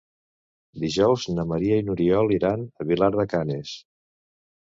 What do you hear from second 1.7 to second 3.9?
i n'Oriol iran a Vilar de Canes.